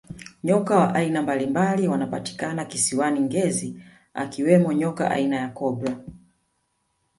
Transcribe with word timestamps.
nyoka 0.43 0.75
wa 0.77 0.95
aina 0.95 1.21
mbalimbali 1.21 1.87
wanapatikana 1.87 2.65
kisiwani 2.65 3.19
ngezi 3.19 3.83
akiwemo 4.13 4.73
nyoka 4.73 5.11
aina 5.11 5.35
ya 5.37 5.49
cobra 5.49 5.97